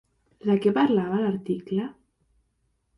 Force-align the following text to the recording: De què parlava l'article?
De 0.51 0.55
què 0.63 0.73
parlava 0.79 1.21
l'article? 1.27 1.87